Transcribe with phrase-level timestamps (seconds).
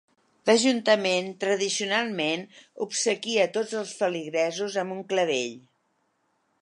[0.49, 2.45] L'ajuntament, tradicionalment,
[2.87, 5.55] obsequia tots els feligresos amb un clavell.